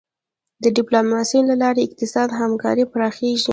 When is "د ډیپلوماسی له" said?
0.63-1.55